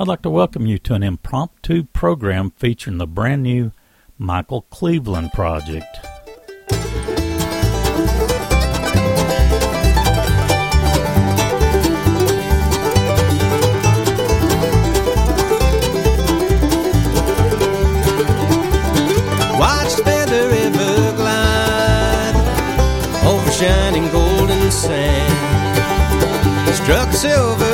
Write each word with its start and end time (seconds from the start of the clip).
I'd 0.00 0.08
like 0.08 0.22
to 0.22 0.30
welcome 0.30 0.66
you 0.66 0.78
to 0.78 0.94
an 0.94 1.02
impromptu 1.02 1.82
program 1.84 2.52
featuring 2.56 2.96
the 2.96 3.06
brand 3.06 3.42
new 3.42 3.72
Michael 4.16 4.62
Cleveland 4.62 5.30
Project. 5.34 5.84
Watch 19.58 19.96
the 20.00 20.48
river 20.50 21.16
glide 21.18 22.36
over 23.26 23.50
shining 23.50 24.10
golden 24.10 24.70
sand. 24.70 25.40
Struck 26.74 27.12
silver 27.12 27.69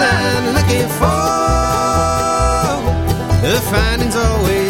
sign 0.00 0.44
looking 0.56 0.88
for 0.98 1.24
the 3.44 3.56
findings 3.70 4.16
always 4.16 4.60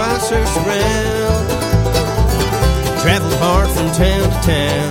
I 0.00 0.20
searched 0.20 0.56
around, 0.58 1.44
traveled 3.00 3.34
hard 3.34 3.68
from 3.70 3.88
town 3.92 4.22
to 4.22 4.38
town, 4.46 4.87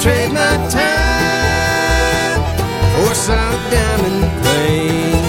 trade 0.00 0.30
my 0.32 0.56
time 0.70 2.40
for 2.94 3.14
solid 3.14 3.70
diamond 3.70 4.22
ring. 4.46 5.24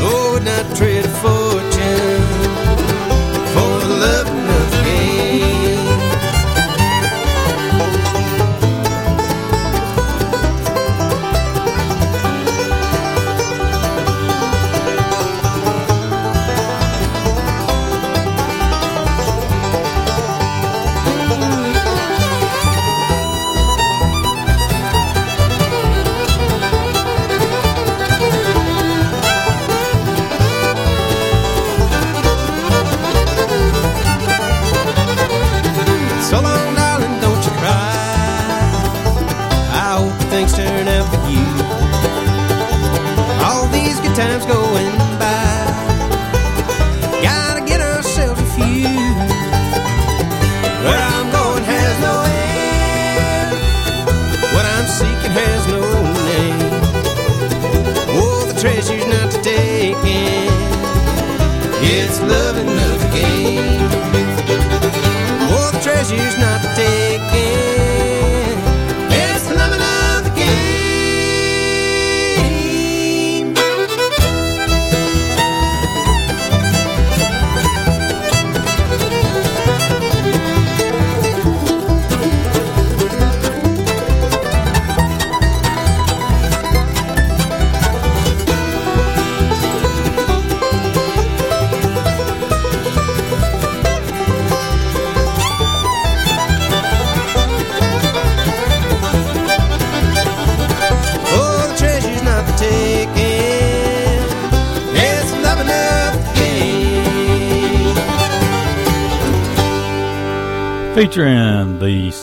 Oh, 0.00 0.30
would 0.34 0.44
not 0.44 0.76
trade 0.76 1.04
a 1.04 1.08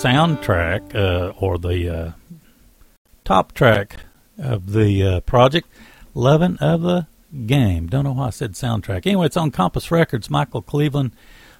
soundtrack 0.03 0.94
uh, 0.94 1.31
or 1.40 1.58
the 1.58 1.90
uh, 1.90 2.12
top 3.24 3.53
track 3.53 3.97
of 4.38 4.74
the 4.74 5.02
uh, 5.02 5.19
project, 5.22 5.69
Loving 6.14 6.58
of 6.58 6.81
the 6.81 7.08
Game. 7.46 7.88
Don't 7.88 8.03
know 8.03 8.12
why 8.12 8.28
I 8.28 8.31
said 8.31 8.52
soundtrack. 8.53 9.08
Anyway, 9.08 9.28
it's 9.28 9.38
on 9.38 9.50
Compass 9.50 9.92
Records, 9.92 10.30
Michael 10.30 10.62
Cleveland. 10.62 11.12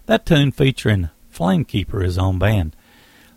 That 0.08 0.26
tune 0.26 0.52
featuring 0.52 1.10
Flamekeeper, 1.34 2.04
his 2.04 2.18
own 2.18 2.38
band. 2.38 2.76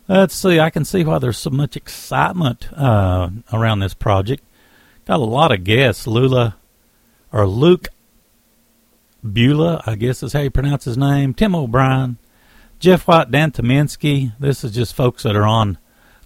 Let's 0.09 0.35
see, 0.35 0.59
I 0.59 0.69
can 0.69 0.83
see 0.83 1.03
why 1.03 1.19
there's 1.19 1.37
so 1.37 1.49
much 1.51 1.77
excitement 1.77 2.67
uh, 2.73 3.29
around 3.53 3.79
this 3.79 3.93
project. 3.93 4.43
Got 5.05 5.21
a 5.21 5.23
lot 5.23 5.53
of 5.53 5.63
guests. 5.63 6.05
Lula, 6.05 6.57
or 7.31 7.47
Luke 7.47 7.87
Bulla, 9.23 9.81
I 9.85 9.95
guess 9.95 10.21
is 10.21 10.33
how 10.33 10.41
you 10.41 10.49
pronounce 10.49 10.83
his 10.83 10.97
name. 10.97 11.33
Tim 11.33 11.55
O'Brien, 11.55 12.17
Jeff 12.79 13.07
White, 13.07 13.31
Dan 13.31 13.51
Tyminski. 13.51 14.33
This 14.39 14.63
is 14.63 14.71
just 14.71 14.93
folks 14.93 15.23
that 15.23 15.35
are 15.35 15.47
on 15.47 15.79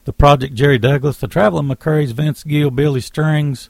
the 0.03 0.11
project. 0.11 0.53
Jerry 0.53 0.77
Douglas, 0.77 1.17
the 1.17 1.27
Traveling 1.27 1.67
McCourys, 1.67 2.11
Vince 2.11 2.43
Gill, 2.43 2.69
Billy 2.69 2.99
Strings. 2.99 3.69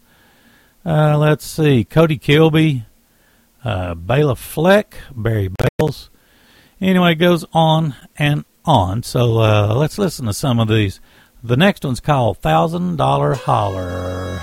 Uh, 0.84 1.16
let's 1.16 1.46
see, 1.46 1.84
Cody 1.84 2.18
Kilby, 2.18 2.86
uh, 3.64 3.94
Bela 3.94 4.36
Fleck, 4.36 4.96
Barry 5.16 5.50
Bales. 5.78 6.10
Anyway, 6.80 7.12
it 7.12 7.16
goes 7.16 7.46
on 7.54 7.94
and 8.18 8.46
on. 8.66 9.04
So 9.04 9.40
uh, 9.40 9.76
let's 9.76 10.00
listen 10.00 10.26
to 10.26 10.34
some 10.34 10.60
of 10.60 10.68
these. 10.68 11.00
The 11.44 11.58
next 11.58 11.86
one's 11.86 12.00
called 12.00 12.40
Thousand 12.40 12.96
Dollar 12.96 13.36
Holler. 13.36 14.42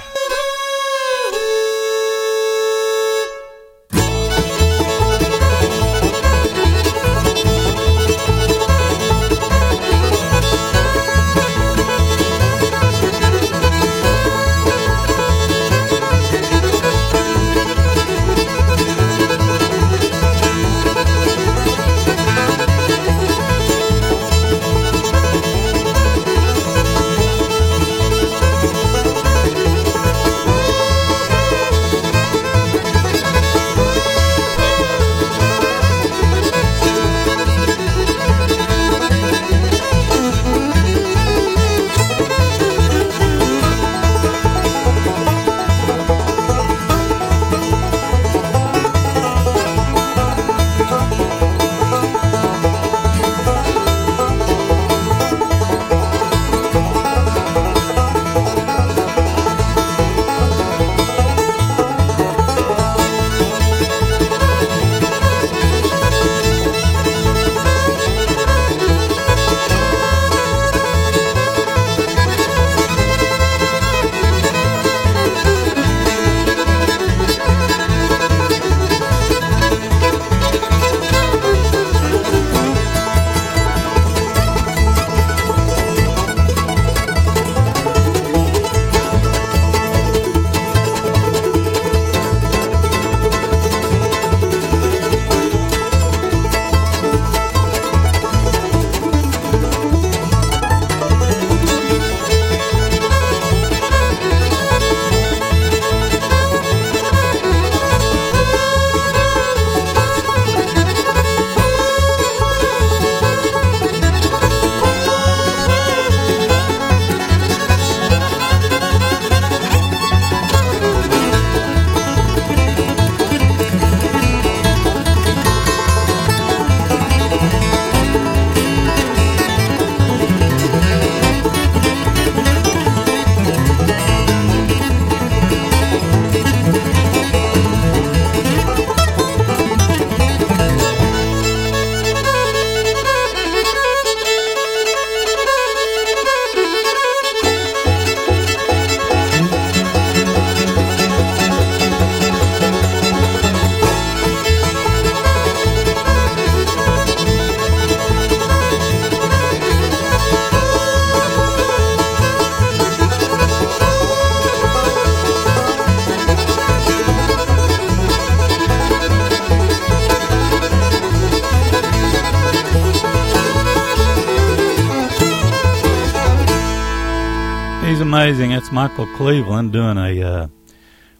Amazing. 178.08 178.52
It's 178.52 178.72
Michael 178.72 179.06
Cleveland 179.18 179.74
doing 179.74 179.98
a 179.98 180.22
uh, 180.22 180.48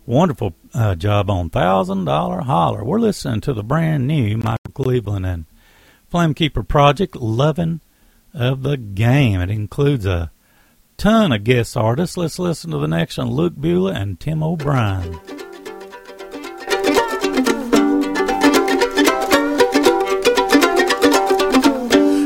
wonderful 0.07 0.55
uh, 0.73 0.95
job 0.95 1.29
on 1.29 1.51
Thousand 1.51 2.07
Dollar 2.07 2.41
Holler. 2.41 2.83
We're 2.83 2.99
listening 2.99 3.43
to 3.43 3.53
the 3.53 3.63
brand 3.63 4.07
new 4.07 4.39
Michael 4.39 4.73
Cleveland 4.73 5.27
and 5.27 5.45
Flamekeeper 6.11 6.67
Project, 6.67 7.15
Loving 7.15 7.83
of 8.33 8.63
the 8.63 8.79
Game. 8.79 9.39
It 9.43 9.51
includes 9.51 10.07
a 10.07 10.31
ton 10.97 11.31
of 11.31 11.45
guest 11.45 11.77
artists. 11.77 12.17
Let's 12.17 12.39
listen 12.39 12.71
to 12.71 12.79
the 12.79 12.89
next 12.89 13.19
one 13.19 13.33
Luke 13.33 13.57
Bulla 13.57 13.93
and 13.93 14.19
Tim 14.19 14.43
O'Brien. 14.43 15.21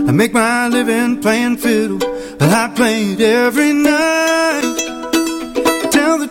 I 0.06 0.12
make 0.12 0.32
my 0.32 0.68
living 0.68 1.20
playing 1.20 1.56
fiddle, 1.56 2.04
and 2.04 2.44
I 2.44 2.72
play 2.76 3.14
it 3.14 3.20
every 3.20 3.72
night. 3.72 4.21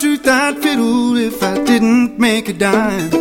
Truth, 0.01 0.27
I'd 0.27 0.57
fiddle 0.63 1.15
if 1.15 1.43
I 1.43 1.63
didn't 1.63 2.17
make 2.17 2.49
a 2.49 2.53
dime. 2.53 3.13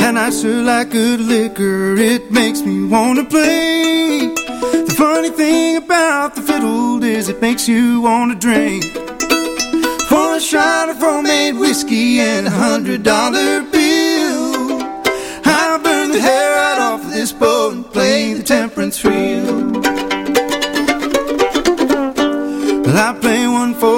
And 0.00 0.18
I 0.18 0.30
sure 0.30 0.60
like 0.60 0.90
good 0.90 1.20
liquor, 1.20 1.94
it 1.96 2.32
makes 2.32 2.62
me 2.62 2.84
wanna 2.88 3.24
play. 3.24 4.26
The 4.88 4.94
funny 4.98 5.30
thing 5.30 5.76
about 5.76 6.34
the 6.34 6.42
fiddle 6.42 7.00
is 7.04 7.28
it 7.28 7.40
makes 7.40 7.68
you 7.68 8.00
wanna 8.00 8.34
drink. 8.34 8.86
For 10.08 10.34
a 10.34 10.40
shot 10.40 10.88
of 10.88 10.96
homemade 10.96 11.54
whiskey 11.54 12.18
and 12.18 12.48
a 12.48 12.50
hundred 12.50 13.04
dollar 13.04 13.62
bill, 13.70 14.82
I'll 15.44 15.78
burn 15.78 16.10
the 16.10 16.20
hair 16.20 16.56
right 16.56 16.78
off 16.80 17.04
of 17.04 17.12
this 17.12 17.30
boat 17.30 17.72
and 17.72 17.92
play 17.92 18.34
the 18.34 18.42
temperance 18.42 19.04
reel. 19.04 19.76
Well, 22.82 22.98
I 22.98 23.16
play 23.20 23.46
one 23.46 23.74
for 23.74 23.95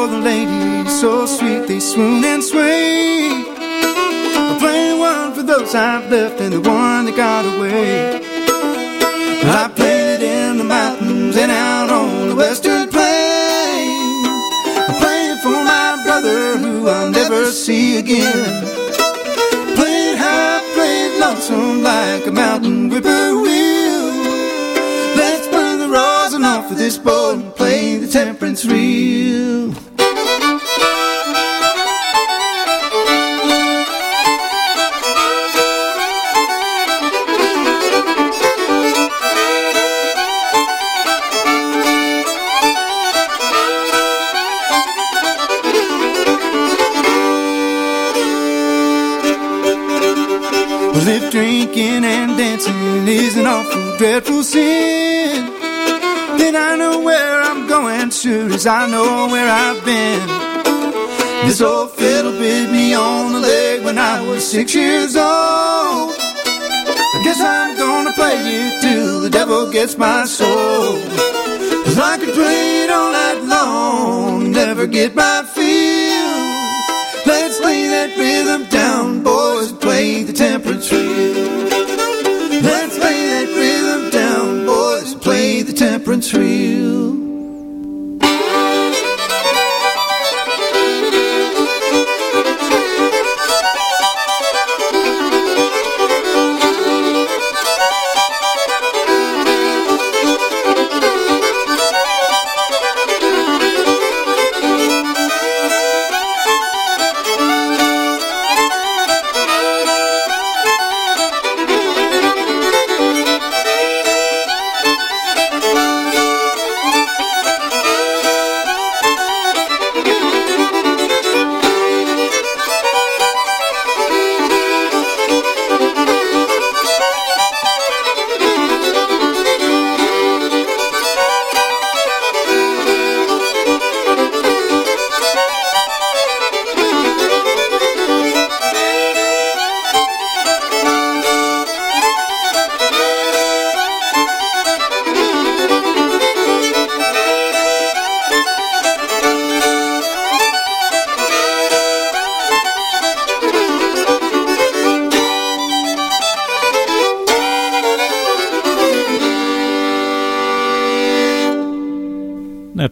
so 1.01 1.27
sweet 1.27 1.69
they 1.69 1.79
swoon 1.79 2.25
and 2.25 2.43
sway. 2.43 3.31
I 3.31 4.57
play 4.59 4.99
one 4.99 5.33
for 5.33 5.45
those 5.45 5.73
I've 5.73 6.11
left 6.11 6.41
and 6.41 6.53
the 6.53 6.61
one 6.61 7.05
that 7.05 7.15
got 7.15 7.45
away. 7.45 8.17
I 9.45 9.69
played 9.77 10.15
it 10.17 10.23
in 10.23 10.59
the 10.59 10.65
mountains 10.65 11.37
and 11.37 11.53
out 11.53 11.89
on 11.89 12.31
the 12.31 12.35
western 12.35 12.89
plains. 12.89 14.27
I 14.75 14.97
play 14.99 15.31
it 15.31 15.41
for 15.41 15.59
my 15.73 16.03
brother 16.03 16.59
who 16.59 16.89
I'll 16.89 17.13
never 17.13 17.47
see 17.53 17.99
again. 17.99 18.65
Play 19.77 19.97
it 20.11 20.19
high, 20.19 20.61
play 20.75 21.07
it 21.07 21.21
lonesome 21.21 21.81
like 21.85 22.27
a 22.27 22.33
mountain 22.33 22.91
whippoorwill. 22.91 24.09
Let's 25.15 25.47
burn 25.47 25.79
the 25.79 25.89
rosin 25.89 26.45
off 26.45 26.73
of 26.73 26.77
this 26.77 26.99
boat 26.99 27.37
and 27.37 27.55
play 27.55 27.99
the 27.99 28.09
temperance 28.09 28.67
reel. 28.67 29.88
If 51.11 51.33
drinking 51.33 52.05
and 52.05 52.37
dancing 52.37 53.09
is 53.09 53.37
an 53.37 53.47
awful 53.47 53.97
dreadful 53.97 54.43
sin, 54.45 55.47
then 56.39 56.55
I 56.55 56.77
know 56.77 57.01
where 57.01 57.28
going, 57.83 58.11
sure 58.11 58.51
as 58.53 58.67
I 58.67 58.91
know 58.91 59.29
where 59.33 59.49
I've 59.49 59.85
been. 59.85 60.27
This 61.47 61.61
old 61.61 61.91
fiddle 61.93 62.33
bit 62.33 62.71
me 62.71 62.95
on 62.95 63.33
the 63.33 63.41
leg 63.41 63.85
when 63.85 63.99
I 63.99 64.21
was 64.29 64.43
six 64.47 64.75
years 64.75 65.15
old. 65.17 66.13
I 67.15 67.21
guess 67.25 67.41
I'm 67.41 67.77
gonna 67.77 68.13
play 68.13 68.39
it 68.61 68.81
till 68.81 69.21
the 69.21 69.31
devil 69.31 69.71
gets 69.71 69.97
my 69.97 70.25
soul. 70.25 71.01
Cause 71.85 71.99
I 71.99 72.17
could 72.19 72.35
play 72.35 72.85
it 72.85 72.91
all 72.91 73.13
night 73.13 73.43
long, 73.45 74.51
never 74.51 74.87
get 74.87 75.15
my 75.15 75.43
feel. 75.57 76.35
Let's 77.31 77.61
lay 77.61 77.83
that 77.95 78.11
rhythm 78.19 78.69
down, 78.71 79.23
boys, 79.23 79.71
and 79.71 79.81
play 79.81 80.25
the 80.25 80.33
temperance 80.33 80.91
reel. 80.91 81.49
Let's 82.71 82.97
lay 82.99 83.21
that 83.35 83.49
rhythm 83.61 84.11
down, 84.11 84.67
boys, 84.67 85.13
and 85.13 85.23
play 85.23 85.63
the 85.63 85.73
temperance 85.73 86.35
reel. 86.35 87.28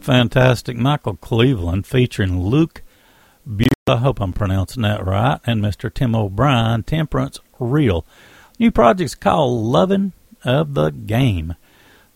Fantastic 0.06 0.76
Michael 0.76 1.16
Cleveland 1.16 1.84
featuring 1.84 2.40
Luke 2.40 2.82
Bulla, 3.44 3.66
I 3.88 3.96
hope 3.96 4.20
I'm 4.20 4.32
pronouncing 4.32 4.84
that 4.84 5.04
right, 5.04 5.40
and 5.44 5.60
Mr. 5.60 5.92
Tim 5.92 6.14
O'Brien, 6.14 6.84
Temperance 6.84 7.40
Reel. 7.58 8.06
New 8.56 8.70
project's 8.70 9.16
called 9.16 9.64
Loving 9.64 10.12
of 10.44 10.74
the 10.74 10.90
Game. 10.90 11.56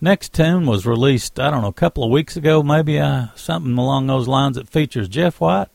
Next 0.00 0.32
tune 0.32 0.66
was 0.66 0.86
released, 0.86 1.40
I 1.40 1.50
don't 1.50 1.62
know, 1.62 1.68
a 1.68 1.72
couple 1.72 2.04
of 2.04 2.12
weeks 2.12 2.36
ago, 2.36 2.62
maybe 2.62 2.96
uh, 2.96 3.26
something 3.34 3.76
along 3.76 4.06
those 4.06 4.28
lines 4.28 4.54
that 4.54 4.68
features 4.68 5.08
Jeff 5.08 5.40
White 5.40 5.66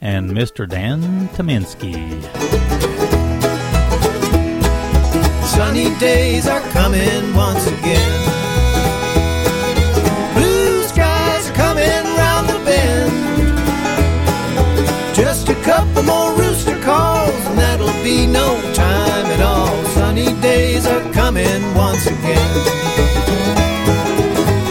and 0.00 0.30
Mr. 0.30 0.66
Dan 0.66 1.28
Tyminski. 1.28 2.22
Sunny 5.44 5.94
days 5.98 6.48
are 6.48 6.62
coming 6.70 7.34
once 7.34 7.66
again. 7.66 8.41
Couple 15.72 16.02
more 16.02 16.34
rooster 16.34 16.78
calls, 16.82 17.42
and 17.48 17.58
that'll 17.58 17.98
be 18.04 18.26
no 18.26 18.48
time 18.74 19.26
at 19.36 19.40
all. 19.40 19.74
Sunny 19.96 20.30
days 20.42 20.86
are 20.86 21.04
coming 21.12 21.62
once 21.74 22.04
again. 22.06 22.52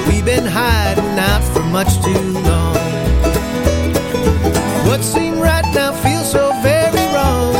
We've 0.07 0.27
been 0.33 0.45
hiding 0.45 1.17
out 1.29 1.43
for 1.53 1.63
much 1.77 1.91
too 2.05 2.25
long. 2.49 2.75
What 4.87 5.01
seemed 5.13 5.39
right 5.49 5.67
now 5.73 5.91
feels 6.05 6.29
so 6.37 6.43
very 6.61 7.05
wrong. 7.15 7.51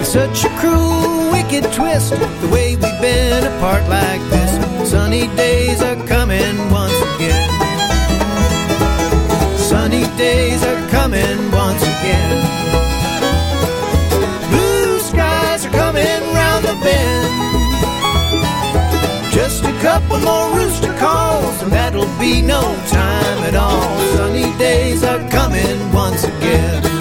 It's 0.00 0.12
such 0.20 0.38
a 0.44 0.52
cruel, 0.60 1.30
wicked 1.30 1.64
twist, 1.72 2.10
the 2.42 2.48
way 2.54 2.74
we've 2.74 3.00
been 3.00 3.44
apart 3.52 3.84
like 3.88 4.22
this. 4.32 4.90
Sunny 4.90 5.28
days 5.36 5.80
are 5.82 6.00
coming 6.14 6.56
again. 12.04 12.40
Blue 14.50 14.98
skies 15.00 15.66
are 15.66 15.70
coming 15.70 16.22
round 16.34 16.64
the 16.64 16.76
bend. 16.84 17.32
Just 19.32 19.64
a 19.64 19.72
couple 19.80 20.18
more 20.20 20.54
rooster 20.56 20.94
calls, 20.98 21.62
and 21.62 21.72
that'll 21.72 22.18
be 22.18 22.42
no 22.42 22.62
time 22.88 23.38
at 23.48 23.54
all. 23.54 23.98
sunny 24.16 24.56
days 24.58 25.02
are 25.02 25.22
coming 25.30 25.92
once 25.92 26.24
again. 26.24 26.93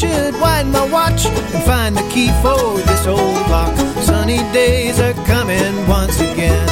Should 0.00 0.34
wind 0.40 0.72
my 0.72 0.90
watch 0.90 1.26
and 1.26 1.62
find 1.64 1.94
the 1.94 2.08
key 2.08 2.30
for 2.40 2.78
this 2.88 3.06
old 3.06 3.42
lock. 3.52 3.76
Sunny 4.00 4.38
days 4.50 4.98
are 4.98 5.12
coming 5.26 5.74
once 5.86 6.18
again. 6.20 6.68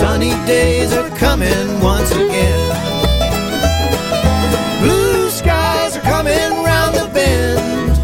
Sunny 0.00 0.30
days 0.46 0.94
are 0.94 1.10
coming 1.18 1.68
once 1.82 2.12
again. 2.12 2.64
Blue 4.80 5.28
skies 5.28 5.98
are 5.98 6.06
coming 6.14 6.50
round 6.64 6.94
the 6.94 7.06
bend. 7.12 7.94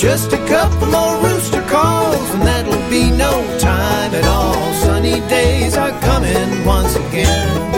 Just 0.00 0.32
a 0.32 0.44
couple 0.48 0.88
more 0.88 1.16
rooster 1.22 1.62
calls, 1.70 2.28
and 2.34 2.42
that'll 2.42 2.90
be 2.90 3.08
no 3.12 3.32
time 3.60 4.12
at 4.14 4.24
all. 4.24 4.74
Sunny 4.82 5.20
days 5.28 5.76
are 5.76 5.92
coming 6.00 6.64
once 6.64 6.96
again. 6.96 7.75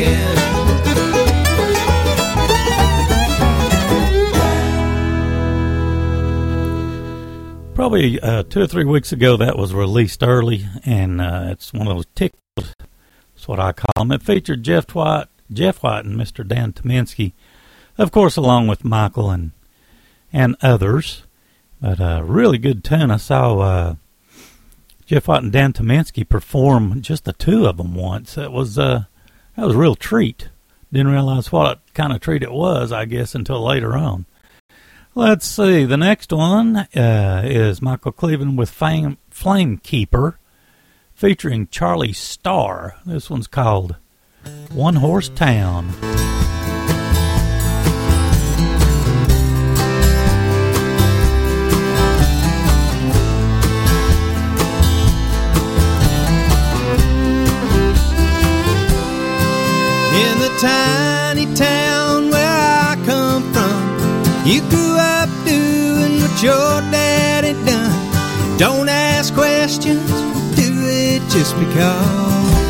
Again. 0.00 0.36
Probably 7.74 8.20
uh, 8.20 8.42
two 8.44 8.60
or 8.60 8.66
three 8.66 8.84
weeks 8.84 9.12
ago, 9.12 9.36
that 9.38 9.56
was 9.56 9.72
released 9.72 10.22
early, 10.22 10.66
and 10.84 11.20
uh, 11.20 11.48
it's 11.50 11.72
one 11.72 11.86
of 11.86 11.96
those 11.96 12.06
tickled. 12.14 12.38
That's 12.56 13.48
what 13.48 13.58
I 13.58 13.72
call 13.72 14.04
them. 14.04 14.12
It 14.12 14.22
featured 14.22 14.62
Jeff 14.62 14.94
White, 14.94 15.28
Jeff 15.50 15.82
White, 15.82 16.04
and 16.04 16.14
Mr. 16.18 16.46
Dan 16.46 16.72
Tyminski, 16.74 17.32
of 17.96 18.12
course, 18.12 18.36
along 18.36 18.66
with 18.66 18.84
Michael 18.84 19.30
and 19.30 19.52
and 20.32 20.56
others. 20.60 21.22
But 21.80 22.00
a 22.00 22.18
uh, 22.18 22.20
really 22.20 22.58
good 22.58 22.84
tune. 22.84 23.10
I 23.10 23.16
saw 23.16 23.58
uh, 23.58 23.94
Jeff 25.06 25.26
White 25.26 25.42
and 25.42 25.52
Dan 25.52 25.72
Tyminski 25.72 26.28
perform 26.28 27.00
just 27.00 27.24
the 27.24 27.32
two 27.32 27.66
of 27.66 27.78
them 27.78 27.94
once. 27.94 28.36
It 28.36 28.52
was 28.52 28.78
uh, 28.78 29.04
that 29.60 29.66
was 29.66 29.76
a 29.76 29.78
real 29.78 29.94
treat. 29.94 30.48
Didn't 30.90 31.12
realize 31.12 31.52
what 31.52 31.80
kind 31.92 32.14
of 32.14 32.20
treat 32.20 32.42
it 32.42 32.50
was, 32.50 32.92
I 32.92 33.04
guess, 33.04 33.34
until 33.34 33.62
later 33.62 33.94
on. 33.94 34.24
Let's 35.14 35.44
see. 35.44 35.84
The 35.84 35.98
next 35.98 36.32
one 36.32 36.76
uh, 36.78 37.42
is 37.44 37.82
Michael 37.82 38.12
Cleveland 38.12 38.56
with 38.56 38.70
Fame, 38.70 39.18
Flame 39.28 39.76
Keeper, 39.76 40.38
featuring 41.14 41.68
Charlie 41.68 42.14
Starr. 42.14 42.96
This 43.04 43.28
one's 43.28 43.46
called 43.48 43.96
One 44.72 44.96
Horse 44.96 45.28
Town. 45.28 45.90
Tiny 60.60 61.46
town 61.54 62.28
where 62.28 62.46
I 62.46 62.94
come 63.06 63.42
from, 63.50 64.46
you 64.46 64.60
grew 64.68 64.96
up 64.98 65.30
doing 65.46 66.20
what 66.20 66.42
your 66.42 66.82
daddy 66.92 67.54
done. 67.64 68.58
Don't 68.58 68.90
ask 68.90 69.32
questions, 69.32 70.10
do 70.56 70.68
it 70.84 71.22
just 71.30 71.58
because. 71.58 72.69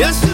Just 0.00 0.29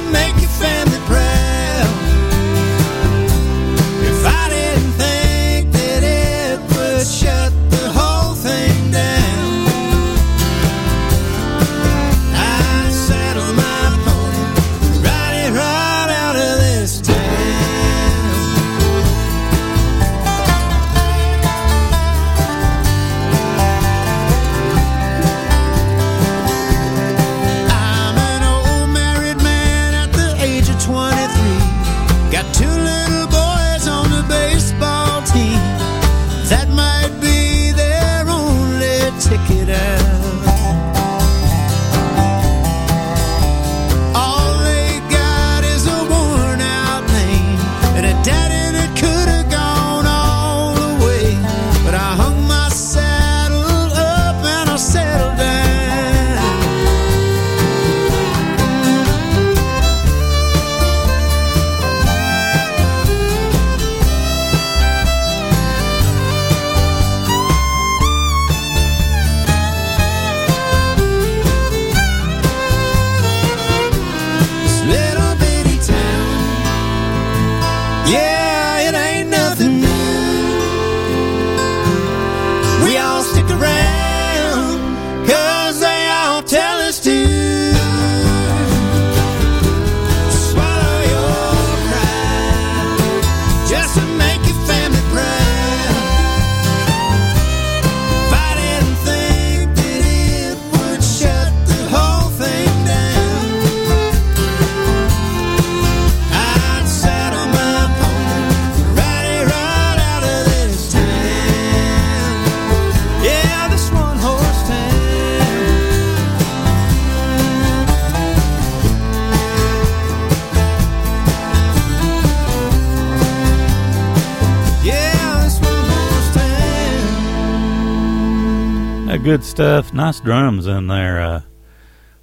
good 129.37 129.45
stuff. 129.45 129.93
Nice 129.93 130.19
drums 130.19 130.67
in 130.67 130.87
there. 130.87 131.21
Uh, 131.21 131.43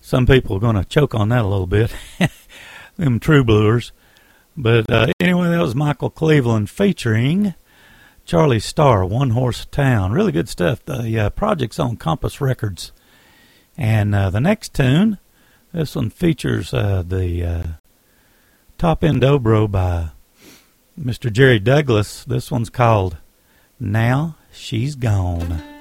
some 0.02 0.26
people 0.26 0.58
are 0.58 0.60
going 0.60 0.78
to 0.78 0.84
choke 0.84 1.14
on 1.14 1.30
that 1.30 1.46
a 1.46 1.48
little 1.48 1.68
bit, 1.68 1.94
them 2.98 3.20
true 3.20 3.44
bluers. 3.44 3.92
But 4.58 4.90
uh, 4.90 5.08
anyway, 5.20 5.50
that 5.50 5.62
was 5.62 5.76
Michael 5.76 6.10
Cleveland 6.10 6.72
featuring 6.72 7.54
Charlie 8.26 8.60
Starr, 8.60 9.06
One 9.06 9.30
Horse 9.30 9.66
Town. 9.66 10.12
Really 10.12 10.32
good 10.32 10.50
stuff. 10.50 10.84
The 10.86 11.20
uh, 11.20 11.30
project's 11.30 11.78
on 11.78 11.98
Compass 11.98 12.42
Records. 12.42 12.92
And 13.78 14.16
uh, 14.16 14.32
the 14.32 14.42
next 14.42 14.74
tune, 14.74 15.20
this 15.72 15.96
one 15.96 16.10
features 16.10 16.74
uh, 16.74 17.04
the 17.06 17.46
uh, 17.46 17.64
Top 18.80 19.04
End 19.04 19.22
Dobro 19.22 19.70
by 19.70 20.10
Mr. 21.00 21.32
Jerry 21.32 21.60
Douglas. 21.60 22.24
This 22.24 22.50
one's 22.50 22.72
called 22.72 23.18
Now 23.80 24.36
She's 24.52 24.96
Gone. 24.96 25.73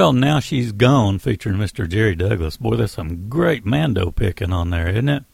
called 0.00 0.16
Now 0.16 0.40
She's 0.40 0.72
Gone 0.72 1.18
featuring 1.18 1.56
Mr. 1.56 1.86
Jerry 1.86 2.14
Douglas. 2.14 2.56
Boy, 2.56 2.76
there's 2.76 2.92
some 2.92 3.28
great 3.28 3.66
Mando 3.66 4.10
picking 4.10 4.50
on 4.50 4.70
there, 4.70 4.88
isn't 4.88 5.10
it? 5.10 5.24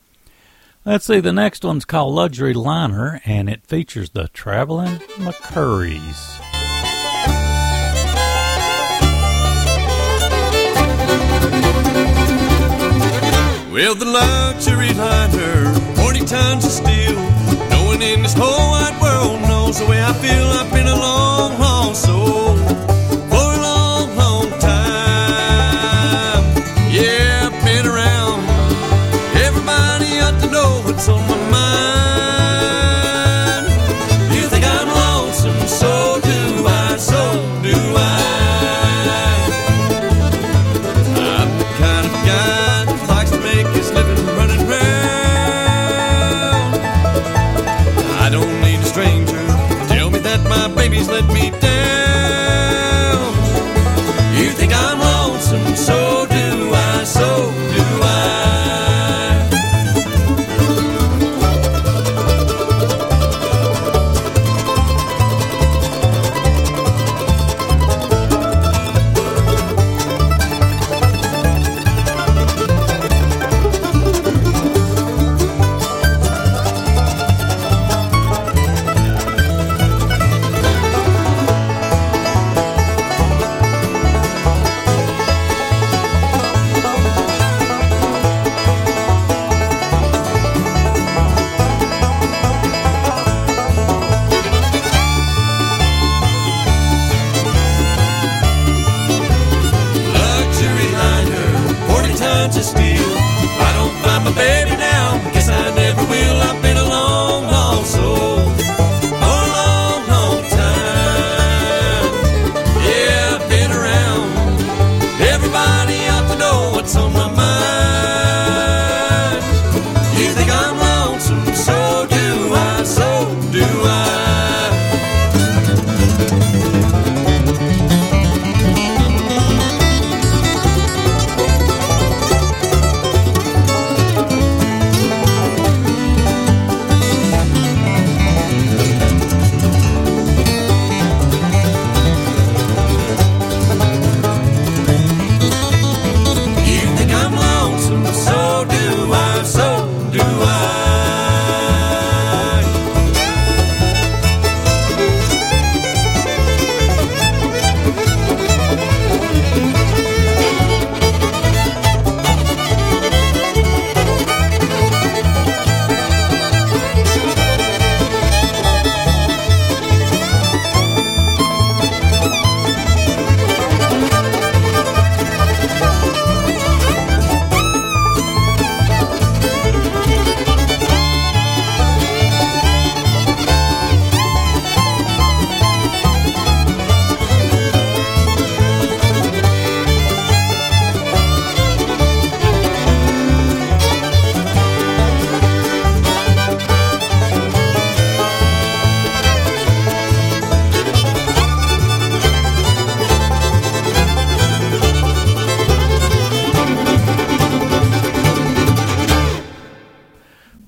Let's 0.84 1.04
see, 1.04 1.20
the 1.20 1.32
next 1.32 1.64
one's 1.64 1.84
called 1.84 2.16
Luxury 2.16 2.52
Liner, 2.52 3.20
and 3.24 3.48
it 3.48 3.64
features 3.64 4.10
the 4.10 4.26
Traveling 4.26 4.96
McCourys. 5.22 6.40
Well, 13.72 13.94
the 13.94 14.04
luxury 14.04 14.92
liner, 14.94 15.74
40 15.94 16.20
tons 16.26 16.64
of 16.64 16.72
steel. 16.72 17.14
No 17.70 17.84
one 17.86 18.02
in 18.02 18.22
this 18.22 18.34
whole 18.34 18.70
wide 18.72 19.00
world 19.00 19.42
knows 19.42 19.78
the 19.78 19.86
way 19.86 20.02
I 20.02 20.12
feel. 20.14 20.44
I've 20.44 20.72
been 20.72 20.88
a 20.88 20.96
long, 20.96 21.56
long 21.60 21.94
soul. 21.94 22.95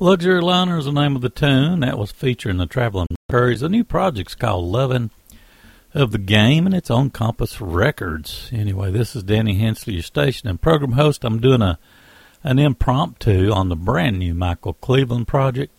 Luxury 0.09 0.41
Liner 0.41 0.79
is 0.79 0.87
the 0.87 0.93
name 0.93 1.17
of 1.17 1.21
the 1.21 1.29
tune. 1.29 1.81
That 1.81 1.99
was 1.99 2.11
featuring 2.11 2.57
the 2.57 2.65
Traveling 2.65 3.09
McCourys. 3.31 3.61
The 3.61 3.69
new 3.69 3.85
project's 3.85 4.35
called 4.35 4.65
Lovin' 4.65 5.11
of 5.93 6.13
the 6.13 6.19
Game, 6.19 6.65
and 6.65 6.75
it's 6.75 6.91
on 6.91 7.11
Compass 7.11 7.61
Records. 7.61 8.49
Anyway, 8.51 8.91
this 8.91 9.15
is 9.15 9.23
Danny 9.23 9.57
Hensley, 9.57 9.93
your 9.93 10.03
station 10.03 10.49
and 10.49 10.63
program 10.63 10.93
host. 10.93 11.25
I'm 11.25 11.41
doing 11.41 11.61
a 11.61 11.79
an 12.43 12.59
impromptu 12.59 13.53
on 13.53 13.69
the 13.69 13.77
brand 13.77 14.19
new 14.19 14.33
Michael 14.33 14.73
Cleveland 14.73 15.29
project. 15.29 15.75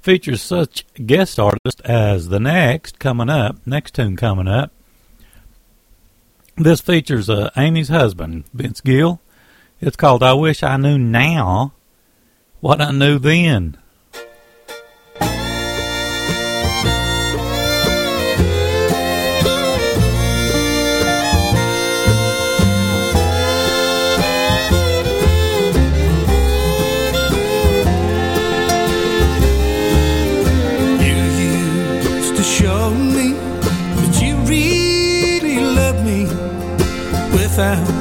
Features 0.00 0.40
such 0.40 0.86
guest 0.94 1.38
artists 1.38 1.82
as 1.82 2.30
the 2.30 2.40
next 2.40 2.98
coming 2.98 3.28
up, 3.28 3.58
next 3.66 3.94
tune 3.94 4.16
coming 4.16 4.48
up. 4.48 4.72
This 6.56 6.80
features 6.80 7.28
uh, 7.28 7.50
Amy's 7.54 7.90
husband, 7.90 8.44
Vince 8.54 8.80
Gill. 8.80 9.20
It's 9.78 9.96
called 9.96 10.22
I 10.22 10.32
Wish 10.32 10.62
I 10.62 10.78
Knew 10.78 10.96
Now 10.96 11.74
What 12.62 12.80
I 12.80 12.92
Knew 12.92 13.18
Then. 13.18 13.76
You 37.52 37.91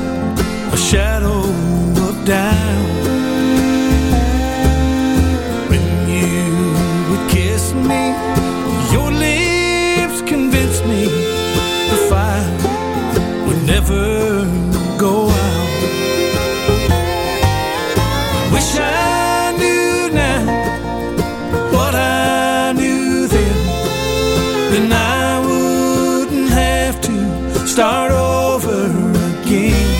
then 24.71 24.89
I 24.93 25.39
wouldn't 25.45 26.49
have 26.49 27.01
to 27.01 27.67
start 27.67 28.11
over 28.11 28.85
again. 29.33 29.99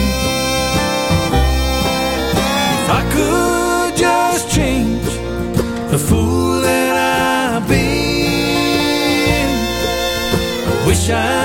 If 2.78 2.88
I 3.00 3.04
could 3.16 3.98
just 3.98 4.50
change 4.56 5.04
the 5.92 5.98
fool 5.98 6.62
that 6.62 6.94
I've 7.58 7.68
been, 7.68 9.50
I 10.70 10.88
wish 10.88 11.10
I. 11.10 11.41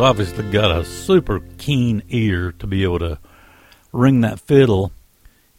Obviously 0.00 0.48
got 0.50 0.70
a 0.70 0.84
super 0.84 1.40
keen 1.58 2.02
ear 2.08 2.52
to 2.58 2.66
be 2.66 2.82
able 2.84 2.98
to 3.00 3.18
ring 3.92 4.20
that 4.20 4.38
fiddle 4.38 4.92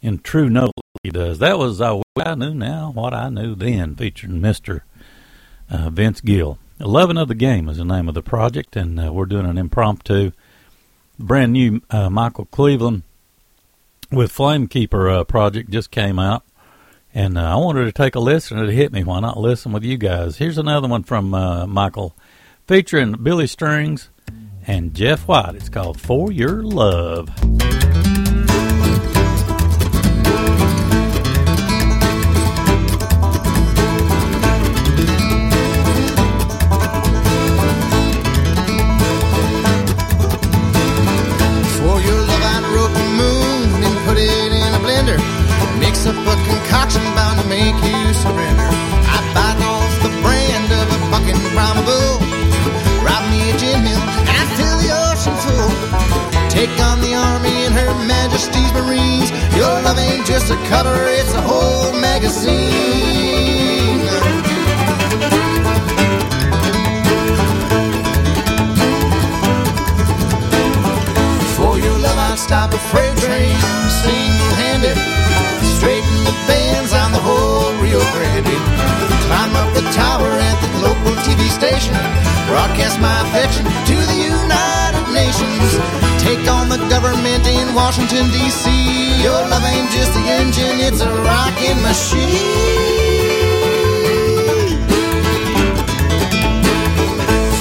in 0.00 0.18
true 0.18 0.48
note 0.48 0.72
he 1.02 1.10
does. 1.10 1.38
That 1.40 1.58
was 1.58 1.80
I, 1.80 2.00
I 2.18 2.34
knew 2.34 2.54
now 2.54 2.92
what 2.92 3.12
I 3.12 3.28
knew 3.28 3.54
then, 3.54 3.96
featuring 3.96 4.40
Mister 4.40 4.84
uh, 5.70 5.90
Vince 5.90 6.20
Gill. 6.20 6.58
Lovin' 6.78 7.18
of 7.18 7.28
the 7.28 7.34
game 7.34 7.68
is 7.68 7.78
the 7.78 7.84
name 7.84 8.08
of 8.08 8.14
the 8.14 8.22
project, 8.22 8.76
and 8.76 9.00
uh, 9.00 9.12
we're 9.12 9.26
doing 9.26 9.46
an 9.46 9.58
impromptu, 9.58 10.30
brand 11.18 11.52
new 11.52 11.80
uh, 11.90 12.08
Michael 12.08 12.46
Cleveland 12.46 13.02
with 14.12 14.32
Flamekeeper 14.32 15.20
uh, 15.20 15.24
project 15.24 15.70
just 15.70 15.90
came 15.90 16.18
out, 16.18 16.44
and 17.12 17.36
uh, 17.36 17.52
I 17.52 17.56
wanted 17.56 17.86
to 17.86 17.92
take 17.92 18.14
a 18.14 18.20
listen. 18.20 18.58
and 18.58 18.68
It 18.68 18.74
hit 18.74 18.92
me. 18.92 19.02
Why 19.02 19.20
not 19.20 19.38
listen 19.38 19.72
with 19.72 19.82
you 19.82 19.98
guys? 19.98 20.38
Here's 20.38 20.58
another 20.58 20.88
one 20.88 21.02
from 21.02 21.34
uh, 21.34 21.66
Michael, 21.66 22.14
featuring 22.66 23.12
Billy 23.12 23.48
Strings 23.48 24.10
and 24.68 24.94
Jeff 24.94 25.26
White. 25.26 25.54
It's 25.56 25.68
called 25.68 25.98
"For 25.98 26.30
Your 26.30 26.62
Love." 26.62 27.30
For 41.78 41.96
your 42.04 42.20
love, 42.20 42.44
I'd 42.44 42.64
rope 42.76 42.92
moon 43.16 43.82
and 43.82 43.96
put 44.06 44.18
it 44.18 44.52
in 44.52 44.74
a 44.74 44.80
blender. 44.84 45.18
Mix 45.80 46.06
up 46.06 46.14
a 46.14 46.36
concoction 46.46 47.02
bound 47.14 47.40
to 47.40 47.48
make 47.48 47.87
love 59.88 59.98
ain't 59.98 60.26
just 60.26 60.50
a 60.50 60.56
cover, 60.68 60.94
it's 61.18 61.32
a 61.32 61.40
whole 61.40 61.92
magazine. 62.00 62.68
For 71.56 71.78
your 71.78 71.96
love, 72.04 72.18
I'd 72.28 72.38
stop 72.38 72.74
a 72.74 72.80
freight 72.90 73.16
train 73.16 73.56
single-handed. 74.04 74.98
Straighten 75.76 76.18
the 76.28 76.36
bands 76.44 76.92
on 76.92 77.12
the 77.12 77.22
whole 77.28 77.72
Rio 77.80 78.02
Grande. 78.12 78.58
Climb 79.24 79.54
up 79.56 79.70
the 79.72 79.86
tower 79.96 80.30
at 80.50 80.56
the 80.64 80.70
local 80.86 81.14
TV 81.24 81.48
station. 81.48 81.94
Broadcast 82.46 83.00
my 83.00 83.16
affection 83.28 83.64
Nations. 85.38 85.78
Take 86.22 86.48
on 86.50 86.68
the 86.68 86.78
government 86.90 87.46
in 87.46 87.74
Washington, 87.74 88.26
D.C. 88.30 89.22
Your 89.22 89.40
love 89.48 89.64
ain't 89.64 89.90
just 89.90 90.12
the 90.14 90.24
engine, 90.26 90.80
it's 90.80 91.00
a 91.00 91.10
rocking 91.22 91.80
machine. 91.82 92.28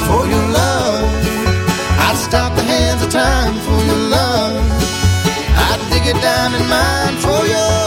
For 0.07 0.25
your 0.25 0.47
love, 0.49 1.05
I'd 2.05 2.17
stop 2.17 2.55
the 2.55 2.63
hands 2.63 3.03
of 3.03 3.11
time 3.11 3.53
for 3.65 3.79
your 3.85 4.09
love. 4.09 4.55
I'd 5.69 5.81
dig 5.91 6.15
a 6.15 6.19
diamond 6.19 6.67
mine 6.69 7.17
for 7.17 7.45
your 7.45 7.86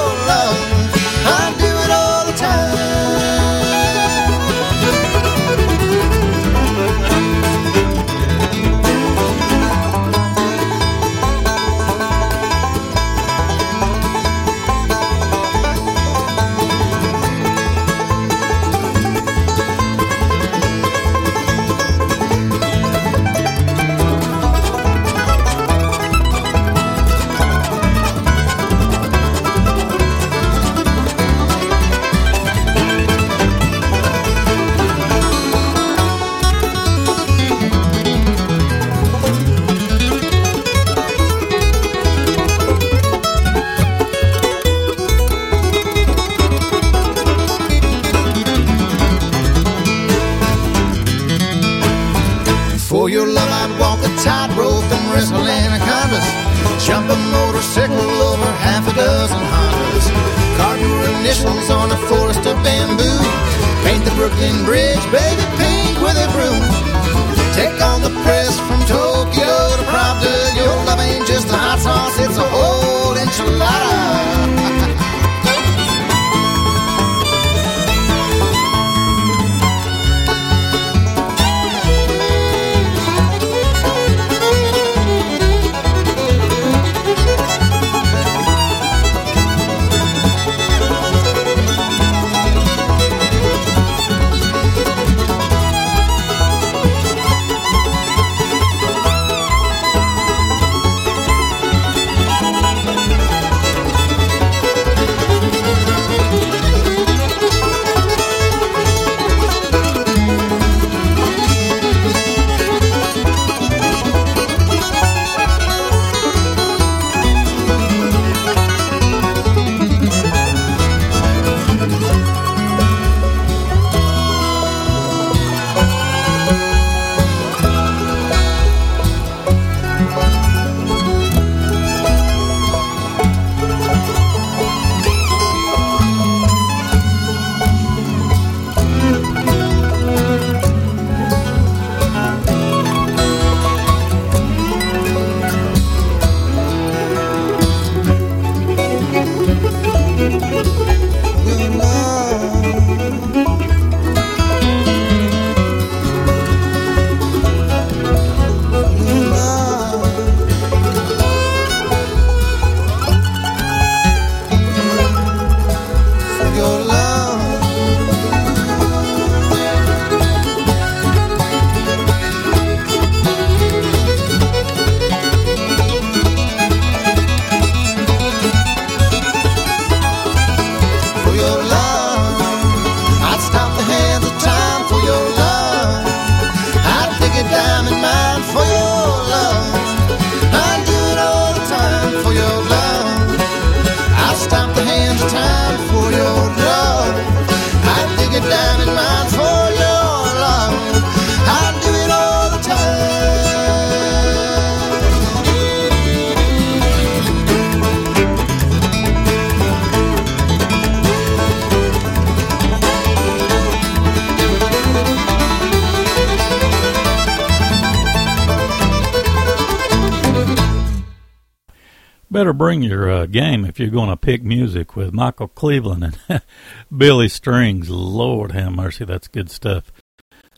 your 223.01 223.11
uh, 223.11 223.27
game 223.27 223.65
if 223.65 223.81
you're 223.81 223.89
going 223.89 224.11
to 224.11 224.17
pick 224.17 224.43
music 224.43 224.95
with 224.95 225.15
Michael 225.15 225.49
Cleveland 225.49 226.19
and 226.29 226.43
Billy 226.97 227.29
Strings. 227.29 227.89
Lord 227.89 228.53
have 228.53 228.73
mercy, 228.73 229.05
that's 229.05 229.29
good 229.29 229.51
stuff. 229.51 229.91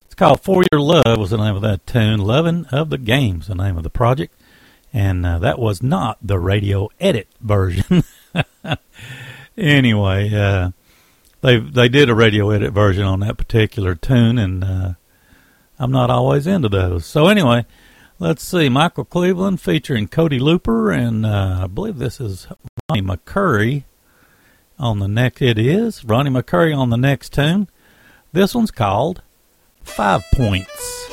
It's 0.05 0.15
called 0.15 0.41
For 0.41 0.65
Your 0.73 0.81
Love 0.81 1.19
was 1.19 1.31
the 1.31 1.37
name 1.37 1.55
of 1.55 1.63
that 1.63 1.87
tune. 1.87 2.19
Loving 2.21 2.67
of 2.67 2.91
the 2.91 2.99
Games, 2.99 3.47
the 3.47 3.55
name 3.55 3.77
of 3.77 3.85
the 3.85 3.91
project. 3.91 4.35
And 4.93 5.25
uh, 5.25 5.39
that 5.39 5.59
was 5.59 5.83
not 5.83 6.19
the 6.21 6.39
radio 6.39 6.89
edit 7.01 7.29
version. 7.41 8.03
anyway, 9.57 10.35
uh, 10.35 10.71
they 11.41 11.59
they 11.59 11.89
did 11.89 12.11
a 12.11 12.15
radio 12.15 12.51
edit 12.51 12.73
version 12.73 13.05
on 13.05 13.21
that 13.21 13.39
particular 13.39 13.95
tune, 13.95 14.39
and 14.39 14.63
uh, 14.63 14.93
I'm 15.79 15.93
not 15.93 16.11
always 16.11 16.47
into 16.47 16.69
those. 16.69 17.07
So 17.07 17.29
anyway, 17.29 17.65
let's 18.23 18.45
see. 18.45 18.69
Michael 18.69 19.05
Cleveland 19.05 19.61
featuring 19.61 20.07
Cody 20.07 20.39
Looper, 20.39 20.93
and 20.93 21.27
uh, 21.27 21.63
I 21.65 21.67
believe 21.67 21.99
this 21.99 22.21
is 22.21 22.47
Ronnie 22.89 23.03
McCoury 23.03 23.83
on 24.79 25.01
the 25.01 25.09
next. 25.09 25.43
It 25.43 25.59
is 25.59 26.05
Ronnie 26.05 26.31
McCoury 26.31 26.77
on 26.77 26.91
the 26.91 26.97
next 26.97 27.33
tune. 27.33 27.69
This 28.33 28.55
one's 28.55 28.71
called 28.71 29.23
Five 29.83 30.23
Points. 30.35 31.11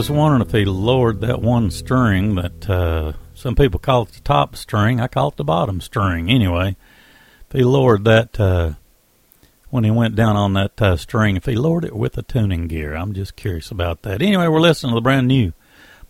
Just 0.00 0.08
wondering 0.08 0.40
if 0.40 0.52
he 0.52 0.64
lowered 0.64 1.20
that 1.20 1.42
one 1.42 1.70
string 1.70 2.36
that 2.36 2.70
uh, 2.70 3.12
some 3.34 3.54
people 3.54 3.78
call 3.78 4.04
it 4.04 4.12
the 4.12 4.20
top 4.20 4.56
string. 4.56 4.98
I 4.98 5.08
call 5.08 5.28
it 5.28 5.36
the 5.36 5.44
bottom 5.44 5.82
string. 5.82 6.30
Anyway, 6.30 6.74
if 7.46 7.52
he 7.52 7.62
lowered 7.62 8.04
that 8.04 8.40
uh, 8.40 8.72
when 9.68 9.84
he 9.84 9.90
went 9.90 10.16
down 10.16 10.36
on 10.36 10.54
that 10.54 10.80
uh, 10.80 10.96
string, 10.96 11.36
if 11.36 11.44
he 11.44 11.54
lowered 11.54 11.84
it 11.84 11.94
with 11.94 12.16
a 12.16 12.22
tuning 12.22 12.66
gear, 12.66 12.94
I'm 12.94 13.12
just 13.12 13.36
curious 13.36 13.70
about 13.70 14.00
that. 14.00 14.22
Anyway, 14.22 14.46
we're 14.46 14.58
listening 14.58 14.92
to 14.92 14.94
the 14.94 15.02
brand 15.02 15.28
new 15.28 15.52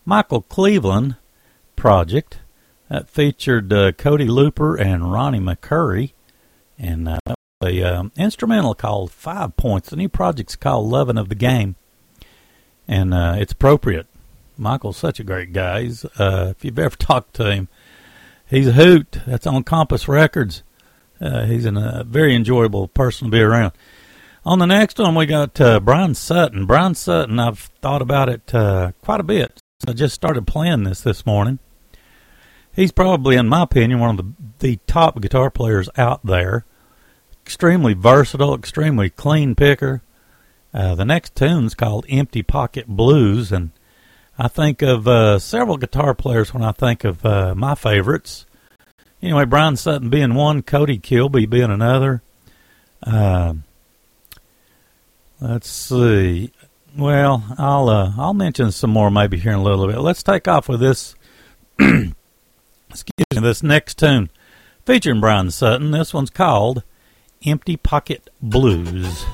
Michael 0.04 0.42
Cleveland 0.42 1.16
project 1.74 2.38
that 2.88 3.10
featured 3.10 3.72
uh, 3.72 3.90
Cody 3.90 4.28
Looper 4.28 4.76
and 4.76 5.10
Ronnie 5.12 5.40
McCoury, 5.40 6.12
and 6.78 7.08
uh, 7.08 7.18
a 7.60 7.82
um, 7.82 8.12
instrumental 8.16 8.76
called 8.76 9.10
Five 9.10 9.56
Points. 9.56 9.90
The 9.90 9.96
new 9.96 10.08
project's 10.08 10.54
called 10.54 10.88
Loving 10.88 11.18
of 11.18 11.28
the 11.28 11.34
Game, 11.34 11.74
and 12.90 13.14
uh, 13.14 13.36
it's 13.38 13.52
appropriate. 13.52 14.06
Michael's 14.58 14.96
such 14.96 15.20
a 15.20 15.24
great 15.24 15.52
guy. 15.52 15.84
He's, 15.84 16.04
uh, 16.04 16.48
if 16.50 16.64
you've 16.64 16.78
ever 16.78 16.96
talked 16.98 17.34
to 17.34 17.50
him, 17.50 17.68
he's 18.48 18.66
a 18.66 18.72
hoot. 18.72 19.20
That's 19.26 19.46
on 19.46 19.62
Compass 19.62 20.08
Records. 20.08 20.64
Uh, 21.20 21.44
he's 21.46 21.64
a 21.64 21.72
uh, 21.72 22.02
very 22.02 22.34
enjoyable 22.34 22.88
person 22.88 23.28
to 23.28 23.30
be 23.30 23.40
around. 23.40 23.72
On 24.44 24.58
the 24.58 24.66
next 24.66 24.98
one, 24.98 25.14
we 25.14 25.26
got 25.26 25.58
uh, 25.60 25.78
Bryan 25.80 26.14
Sutton. 26.14 26.66
Bryan 26.66 26.94
Sutton, 26.94 27.38
I've 27.38 27.70
thought 27.80 28.02
about 28.02 28.28
it 28.28 28.54
uh, 28.54 28.92
quite 29.02 29.20
a 29.20 29.24
bit. 29.24 29.60
I 29.86 29.92
just 29.92 30.14
started 30.14 30.46
playing 30.46 30.82
this 30.82 31.02
this 31.02 31.24
morning. 31.24 31.58
He's 32.74 32.92
probably, 32.92 33.36
in 33.36 33.48
my 33.48 33.62
opinion, 33.62 34.00
one 34.00 34.10
of 34.10 34.16
the, 34.16 34.32
the 34.58 34.78
top 34.86 35.20
guitar 35.20 35.50
players 35.50 35.88
out 35.96 36.24
there. 36.24 36.64
Extremely 37.44 37.94
versatile, 37.94 38.54
extremely 38.54 39.10
clean 39.10 39.54
picker. 39.54 40.02
Uh, 40.72 40.94
the 40.94 41.04
next 41.04 41.34
tune's 41.34 41.74
called 41.74 42.06
Empty 42.08 42.42
Pocket 42.42 42.86
Blues, 42.86 43.50
and 43.50 43.70
I 44.38 44.48
think 44.48 44.82
of 44.82 45.08
uh, 45.08 45.38
several 45.38 45.76
guitar 45.76 46.14
players 46.14 46.54
when 46.54 46.62
I 46.62 46.72
think 46.72 47.04
of 47.04 47.24
uh, 47.26 47.54
my 47.54 47.74
favorites. 47.74 48.46
Anyway, 49.22 49.44
Bryan 49.44 49.76
Sutton 49.76 50.08
being 50.08 50.34
one, 50.34 50.62
Cody 50.62 50.98
Kilby 50.98 51.46
being 51.46 51.70
another. 51.70 52.22
Uh, 53.02 53.54
let's 55.40 55.68
see. 55.68 56.52
Well, 56.96 57.44
I'll 57.58 57.88
uh, 57.88 58.12
I'll 58.16 58.34
mention 58.34 58.72
some 58.72 58.90
more 58.90 59.10
maybe 59.10 59.38
here 59.38 59.52
in 59.52 59.58
a 59.58 59.62
little 59.62 59.86
bit. 59.86 59.98
Let's 59.98 60.22
take 60.22 60.48
off 60.48 60.68
with 60.68 60.80
this. 60.80 61.14
excuse 61.78 62.14
me. 63.34 63.40
This 63.40 63.62
next 63.62 63.98
tune 63.98 64.30
featuring 64.84 65.20
Bryan 65.20 65.50
Sutton. 65.50 65.90
This 65.90 66.14
one's 66.14 66.30
called 66.30 66.82
"Empty 67.44 67.76
Pocket 67.76 68.30
Blues." 68.40 69.24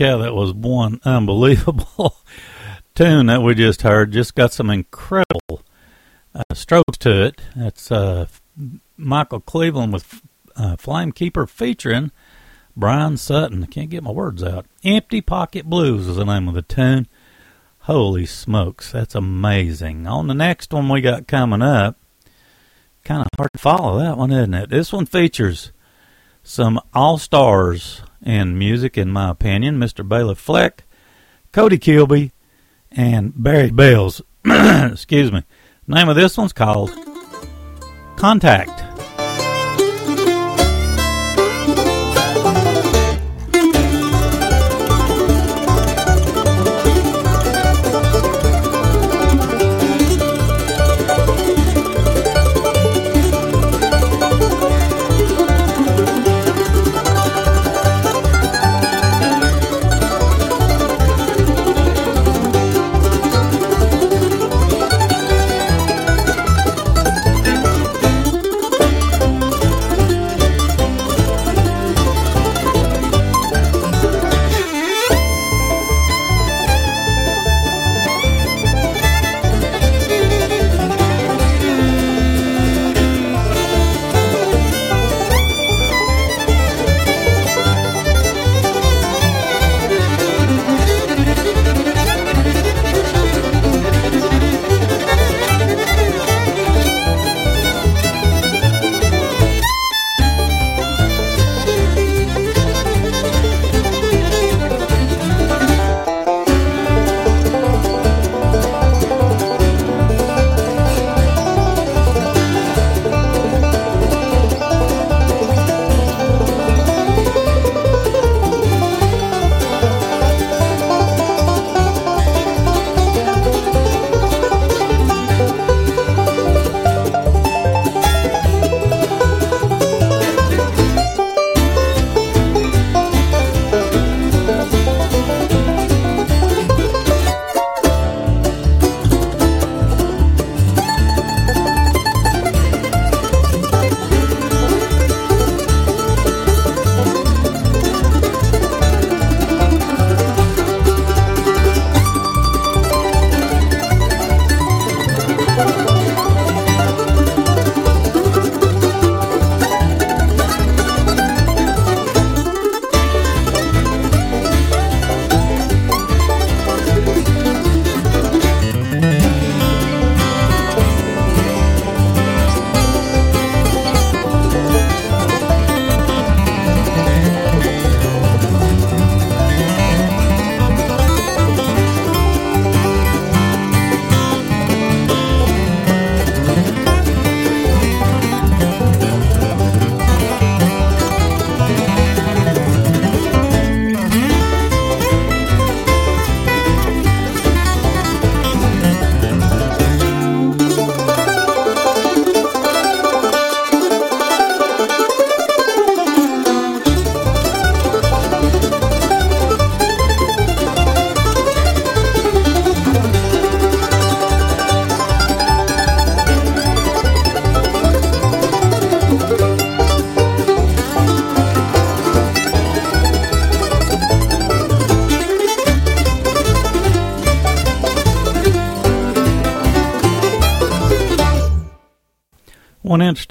Cow, 0.00 0.16
that 0.16 0.34
was 0.34 0.54
one 0.54 0.98
unbelievable 1.04 2.16
tune 2.94 3.26
that 3.26 3.42
we 3.42 3.54
just 3.54 3.82
heard. 3.82 4.12
Just 4.12 4.34
got 4.34 4.50
some 4.50 4.70
incredible 4.70 5.60
uh, 6.34 6.54
strokes 6.54 6.96
to 7.00 7.24
it. 7.26 7.42
That's 7.54 7.92
uh, 7.92 8.26
Michael 8.96 9.40
Cleveland 9.40 9.92
with 9.92 10.22
uh, 10.56 10.76
Flamekeeper 10.76 11.46
featuring 11.46 12.12
Bryan 12.74 13.18
Sutton. 13.18 13.62
I 13.62 13.66
can't 13.66 13.90
get 13.90 14.02
my 14.02 14.10
words 14.10 14.42
out. 14.42 14.64
Empty 14.82 15.20
Pocket 15.20 15.66
Blues 15.66 16.06
is 16.06 16.16
the 16.16 16.24
name 16.24 16.48
of 16.48 16.54
the 16.54 16.62
tune. 16.62 17.06
Holy 17.80 18.24
smokes, 18.24 18.92
that's 18.92 19.14
amazing. 19.14 20.06
On 20.06 20.28
the 20.28 20.34
next 20.34 20.72
one 20.72 20.88
we 20.88 21.02
got 21.02 21.28
coming 21.28 21.60
up, 21.60 21.98
kind 23.04 23.20
of 23.20 23.28
hard 23.36 23.52
to 23.52 23.58
follow 23.58 23.98
that 23.98 24.16
one, 24.16 24.30
isn't 24.32 24.54
it? 24.54 24.70
This 24.70 24.94
one 24.94 25.04
features 25.04 25.72
some 26.42 26.80
all 26.92 27.18
stars 27.18 28.02
in 28.24 28.58
music, 28.58 28.98
in 28.98 29.10
my 29.10 29.30
opinion. 29.30 29.78
Mr. 29.78 30.06
Bela 30.06 30.34
Fleck, 30.34 30.84
Cody 31.52 31.78
Kilby, 31.78 32.32
and 32.90 33.32
Barry 33.36 33.70
Bales. 33.70 34.22
Excuse 34.44 35.32
me. 35.32 35.44
Name 35.86 36.08
of 36.08 36.16
this 36.16 36.36
one's 36.36 36.52
called 36.52 36.90
Contact. 38.16 38.89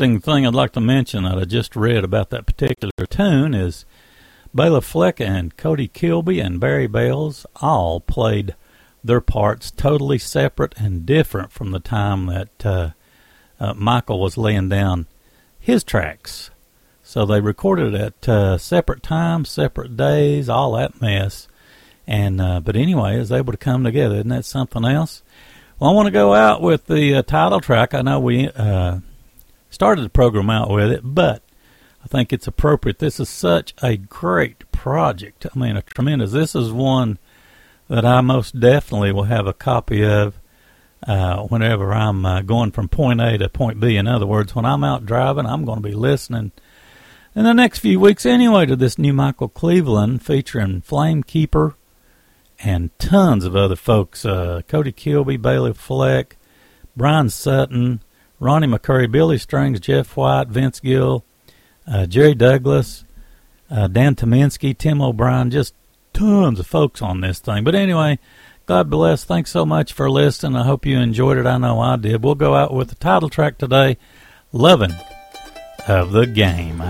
Interesting 0.02 0.22
thing 0.22 0.47
I'd 0.47 0.56
like 0.56 0.72
to 0.74 0.80
mention 0.80 1.26
that 1.26 1.38
I 1.38 1.43
just 1.43 1.76
read 1.76 2.06
about 2.06 2.30
that 2.30 2.45
particular 2.45 3.06
tune 3.10 3.54
is 3.54 3.84
Bela 4.54 4.80
Fleck 4.80 5.20
and 5.20 5.58
Cody 5.58 5.89
Kilby 5.89 6.39
and 6.39 6.58
Barry 6.58 6.88
Bales 6.88 7.45
all 7.58 8.00
played 8.00 8.56
their 9.04 9.20
parts 9.20 9.70
totally 9.70 10.18
separate 10.18 10.74
and 10.78 11.06
different 11.06 11.52
from 11.52 11.72
the 11.72 11.82
time 11.82 12.28
that 12.28 12.66
uh, 12.66 12.91
uh, 13.60 13.74
Michael 13.74 14.22
was 14.22 14.38
laying 14.38 14.70
down 14.70 15.06
his 15.60 15.84
tracks. 15.84 16.50
So 17.04 17.26
they 17.26 17.41
recorded 17.41 17.93
at 17.93 18.30
uh, 18.30 18.58
separate 18.58 19.04
times, 19.04 19.50
separate 19.50 19.97
days, 19.97 20.47
all 20.47 20.72
that 20.78 21.02
mess. 21.02 21.50
And 22.08 22.39
uh, 22.39 22.62
but 22.62 22.78
anyway, 22.78 23.16
I 23.16 23.18
was 23.18 23.34
able 23.34 23.52
to 23.52 23.58
come 23.58 23.84
together. 23.84 24.16
Isn't 24.16 24.30
that 24.30 24.45
something 24.45 24.86
else? 24.86 25.24
Well, 25.78 25.89
I 25.89 25.93
want 25.93 26.06
to 26.08 26.12
go 26.12 26.34
out 26.34 26.62
with 26.62 26.86
the 26.86 27.16
uh, 27.16 27.22
title 27.24 27.60
track. 27.60 27.93
I 27.93 28.02
know 28.02 28.22
we 28.22 28.47
uh, 28.47 29.00
started 29.70 30.03
the 30.03 30.09
program 30.09 30.49
out 30.49 30.70
with 30.70 30.91
it, 30.91 31.01
but 31.03 31.43
I 32.03 32.07
think 32.07 32.32
it's 32.32 32.47
appropriate. 32.47 32.99
This 32.99 33.20
is 33.20 33.30
such 33.30 33.74
a 33.82 33.97
great 33.97 34.70
project. 34.72 35.45
I 35.53 35.57
mean, 35.57 35.76
a 35.76 35.82
tremendous. 35.82 36.32
This 36.32 36.55
is 36.55 36.72
one 36.72 37.17
that 37.88 38.05
I 38.05 38.22
most 38.22 38.59
definitely 38.59 39.11
will 39.11 39.24
have 39.24 39.47
a 39.47 39.53
copy 39.53 40.03
of 40.03 40.39
uh, 41.07 41.43
whenever 41.43 41.93
I'm 41.93 42.26
uh, 42.26 42.41
going 42.41 42.72
from 42.72 42.89
point 42.89 43.22
A 43.22 43.38
to 43.38 43.49
point 43.49 43.80
B. 43.80 43.95
In 43.95 44.07
other 44.07 44.26
words, 44.26 44.55
when 44.55 44.65
I'm 44.65 44.84
out 44.84 45.05
driving, 45.05 45.45
I'm 45.45 45.65
going 45.65 45.82
to 45.82 45.88
be 45.88 45.95
listening 45.95 46.51
in 47.36 47.43
the 47.43 47.53
next 47.53 47.80
few 47.80 47.99
weeks 47.99 48.26
anyway 48.26 48.65
to 48.65 48.76
this 48.76 48.97
new 48.97 49.13
Michael 49.13 49.49
Cleveland 49.49 50.24
featuring 50.24 50.82
Flamekeeper 50.82 51.76
and 52.59 52.97
tons 52.99 53.45
of 53.45 53.55
other 53.55 53.76
folks. 53.76 54.26
Uh, 54.26 54.61
Cody 54.67 54.91
Kilby, 54.91 55.38
Bela 55.38 55.74
Fleck, 55.74 56.38
Bryan 56.95 57.30
Sutton, 57.30 58.01
Ronnie 58.40 58.68
McCoury, 58.68 59.12
Billy 59.12 59.38
Strings, 59.38 59.80
Jeff 59.80 60.16
White, 60.16 60.48
Vince 60.48 60.80
Gill, 60.80 61.26
uh, 61.88 62.06
Jerry 62.06 62.36
Douglas, 62.36 63.04
uh, 63.70 63.88
Dan 63.88 64.16
Tyminski, 64.16 64.78
Tim 64.78 65.02
O'Brien, 65.02 65.52
just 65.52 65.74
tons 66.14 66.60
of 66.60 66.68
folks 66.68 67.02
on 67.02 67.22
this 67.22 67.40
thing. 67.40 67.64
But 67.64 67.76
anyway, 67.76 68.20
God 68.66 68.90
bless. 68.90 69.24
Thanks 69.24 69.52
so 69.52 69.66
much 69.66 69.94
for 69.94 70.10
listening. 70.10 70.56
I 70.56 70.64
hope 70.64 70.86
you 70.86 71.00
enjoyed 71.00 71.38
it. 71.38 71.46
I 71.46 71.58
know 71.58 71.80
I 71.80 71.96
did. 71.98 72.24
We'll 72.24 72.36
go 72.36 72.56
out 72.56 72.74
with 72.74 72.90
the 72.90 72.96
title 72.96 73.30
track 73.30 73.58
today, 73.58 73.98
Lovin' 74.52 74.96
of 75.88 76.12
the 76.12 76.26
Game. 76.26 76.82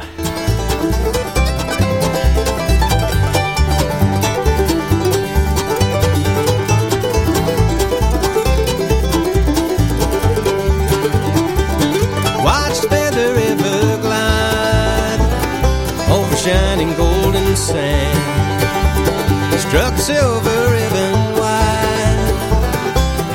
Struck 19.69 19.97
silver 19.99 20.71
ribbon 20.71 21.13
wide, 21.37 22.33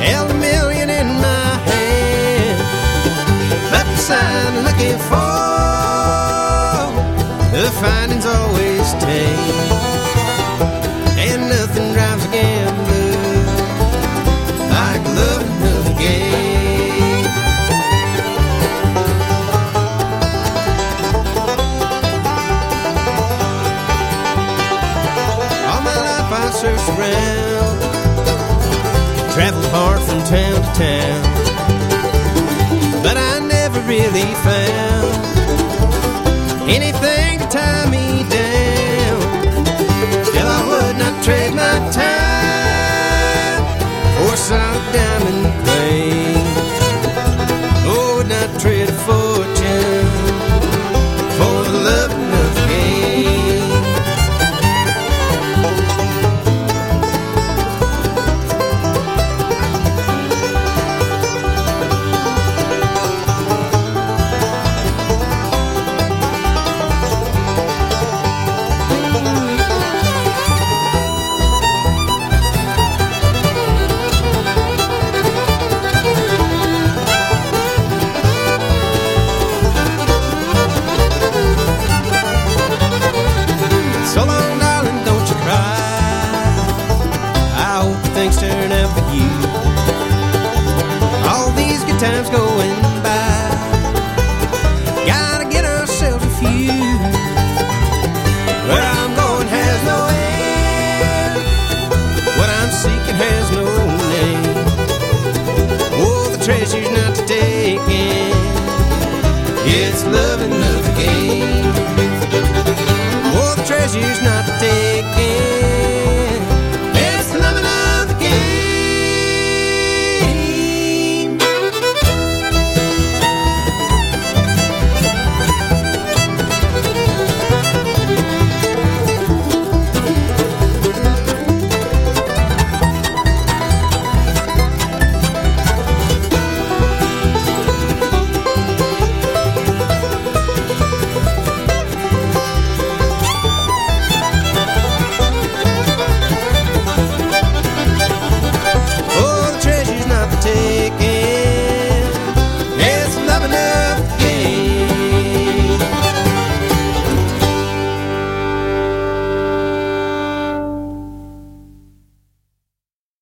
held 0.02 0.32
a 0.32 0.34
million 0.34 0.90
in 0.90 1.06
my 1.06 1.54
hand. 1.70 2.58
Left 3.70 3.88
the 3.94 4.02
sign 4.02 4.64
looking 4.66 4.98
for 5.06 5.54
the 7.54 7.70
findings 7.80 8.26
always 8.26 8.94
take, 8.94 9.73
town 30.34 30.60
to 30.62 30.72
town, 30.74 31.22
but 33.04 33.16
I 33.16 33.38
never 33.38 33.80
really 33.82 34.28
found 34.48 35.14
anything 36.68 37.38
to 37.38 37.46
tie 37.56 37.88
me 37.88 38.06
down. 38.38 39.20
Still, 40.28 40.50
I 40.58 40.60
would 40.70 40.96
not 41.02 41.14
trade 41.22 41.54
my 41.54 41.76
time 42.02 43.62
for 44.16 44.36
solid 44.36 44.84
diamond 44.96 45.44
ring. 45.68 46.46
Oh, 47.86 48.16
would 48.16 48.28
not 48.28 48.50
trade 48.60 48.88
a 48.88 48.98